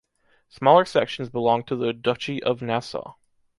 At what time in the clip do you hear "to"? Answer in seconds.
1.67-1.75